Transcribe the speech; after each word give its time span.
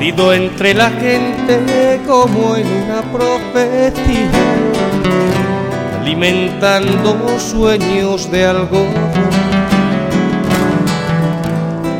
Vagando 0.00 0.32
entre 0.32 0.72
la 0.72 0.88
gente 0.88 2.00
como 2.06 2.56
en 2.56 2.66
una 2.66 3.02
profecía, 3.12 4.30
alimentando 6.00 7.38
sueños 7.38 8.30
de 8.30 8.46
algo. 8.46 8.86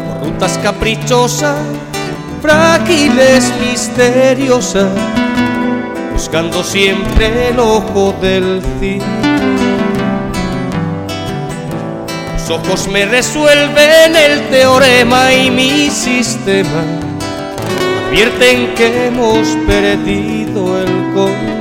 Por 0.06 0.30
rutas 0.30 0.58
caprichosas, 0.62 1.58
frágiles, 2.40 3.52
misteriosas, 3.60 4.88
buscando 6.14 6.64
siempre 6.64 7.50
el 7.50 7.60
ojo 7.60 8.14
del 8.22 8.62
cielo. 8.80 9.04
Ojos 12.48 12.88
me 12.88 13.04
resuelven 13.04 14.16
el 14.16 14.48
teorema 14.48 15.32
y 15.34 15.50
mi 15.50 15.90
sistema 15.90 17.09
advierten 18.10 18.74
que 18.74 19.06
hemos 19.06 19.46
perdido 19.68 20.80
el 20.80 20.92
control. 21.14 21.60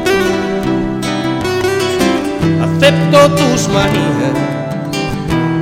Acepto 2.63 3.29
tus 3.35 3.67
manías 3.67 4.33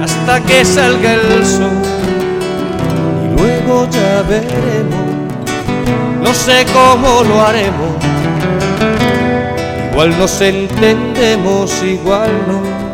hasta 0.01 0.39
que 0.45 0.63
salga 0.63 1.13
el 1.13 1.45
sol 1.45 1.81
y 3.25 3.37
luego 3.37 3.87
ya 3.89 4.21
veremos. 4.29 5.07
No 6.23 6.33
sé 6.33 6.65
cómo 6.73 7.23
lo 7.23 7.41
haremos, 7.41 7.95
igual 9.91 10.17
nos 10.17 10.39
entendemos, 10.39 11.83
igual 11.83 12.31
no. 12.47 12.87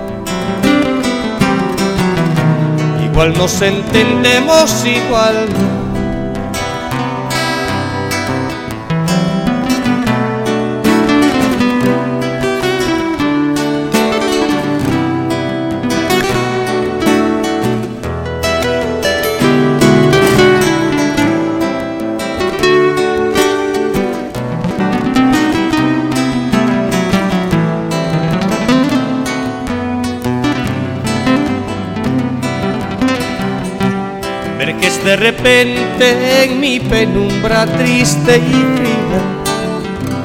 Igual 3.05 3.33
nos 3.37 3.61
entendemos, 3.61 4.83
igual 4.83 5.47
no. 5.49 5.82
Emerges 34.63 35.03
de 35.03 35.17
repente 35.17 36.45
en 36.45 36.57
mi 36.57 36.79
penumbra 36.79 37.65
triste 37.65 38.37
y 38.37 38.77
fría 38.77 39.21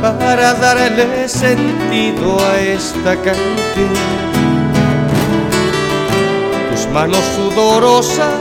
para 0.01 0.55
darle 0.55 1.29
sentido 1.29 2.39
a 2.39 2.61
esta 2.61 3.17
canción. 3.17 3.97
Tus 6.71 6.87
manos 6.93 7.25
sudorosas, 7.35 8.39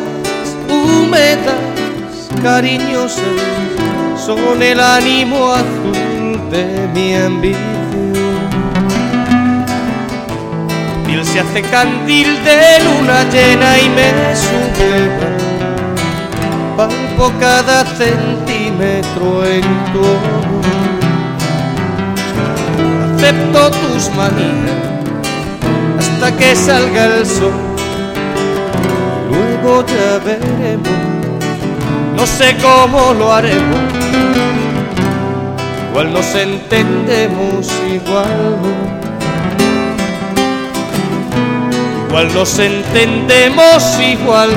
húmedas, 0.69 1.56
cariñosas, 2.44 3.24
son 4.24 4.62
el 4.62 4.80
ánimo 4.80 5.52
azul 5.52 6.40
de 6.52 6.90
mi 6.94 7.16
ambición. 7.16 7.57
piel 11.07 11.25
se 11.25 11.40
hace 11.40 11.63
candil 11.63 12.28
de 12.44 12.84
luna 12.84 13.24
llena 13.31 13.80
y 13.80 13.90
me 13.90 14.36
subleva 14.36 15.37
palpo 16.78 17.32
cada 17.40 17.84
centímetro 17.84 19.44
en 19.44 19.64
tu 19.92 20.00
amor. 20.00 20.66
Acepto 23.16 23.72
tus 23.72 24.10
manías 24.12 24.78
hasta 26.00 26.38
que 26.38 26.56
salga 26.56 27.06
el 27.06 27.26
sol. 27.26 27.52
Luego 29.32 29.84
ya 29.88 30.20
veremos, 30.24 30.88
no 32.16 32.28
sé 32.28 32.56
cómo 32.62 33.14
lo 33.16 33.34
haremos. 33.34 33.80
Igual 35.90 36.14
nos 36.14 36.36
entendemos, 36.36 37.72
igual. 37.92 38.56
Igual 42.08 42.34
nos 42.36 42.60
entendemos, 42.60 44.00
igual. 44.00 44.52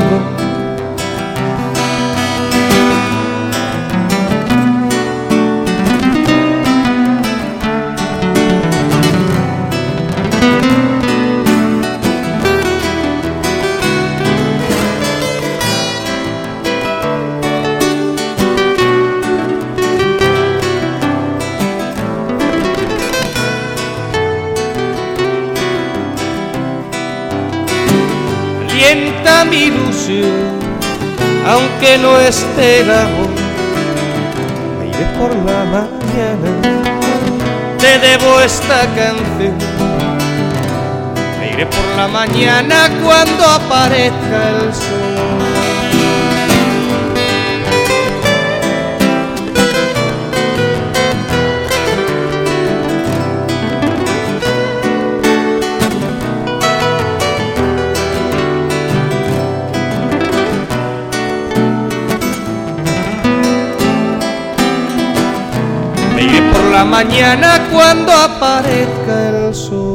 Alienta 28.90 29.44
mi 29.44 29.64
ilusión, 29.64 30.58
aunque 31.46 31.98
no 31.98 32.18
esté 32.18 32.82
amor. 32.82 33.30
Me 34.78 34.88
iré 34.88 35.06
por 35.18 35.34
la 35.34 35.64
mañana, 35.64 36.96
te 37.78 37.98
debo 37.98 38.40
esta 38.40 38.80
canción. 38.96 39.56
Me 41.38 41.52
iré 41.52 41.66
por 41.66 41.96
la 41.96 42.08
mañana 42.08 42.90
cuando 43.04 43.44
aparezca 43.44 44.48
el 44.60 44.74
sol. 44.74 45.19
Mañana 66.84 67.68
cuando 67.72 68.12
aparezca 68.12 69.28
el 69.28 69.54
sol. 69.54 69.89